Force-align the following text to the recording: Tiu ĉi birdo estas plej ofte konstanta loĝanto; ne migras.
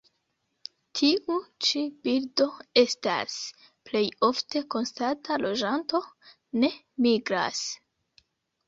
Tiu 0.99 1.35
ĉi 1.67 1.81
birdo 2.07 2.47
estas 2.83 3.35
plej 3.91 4.03
ofte 4.31 4.63
konstanta 4.77 5.39
loĝanto; 5.47 6.03
ne 6.65 6.75
migras. 7.09 7.63